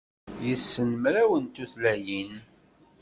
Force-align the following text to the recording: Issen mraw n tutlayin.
Issen 0.53 0.89
mraw 1.03 1.31
n 1.37 1.45
tutlayin. 1.53 2.33